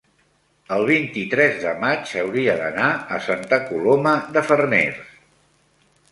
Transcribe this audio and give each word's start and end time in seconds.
el 0.75 0.83
vint-i-tres 0.91 1.57
de 1.65 1.73
maig 1.83 2.13
hauria 2.21 2.55
d'anar 2.61 2.87
a 3.17 3.19
Santa 3.25 3.59
Coloma 3.67 4.15
de 4.39 4.43
Farners. 4.49 5.13